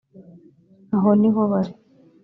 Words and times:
aho 0.95 1.09
ni 1.19 1.29
ho 1.33 1.41
bari 1.51 1.73